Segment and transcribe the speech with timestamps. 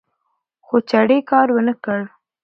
[0.65, 1.99] خو چړې کار ونکړ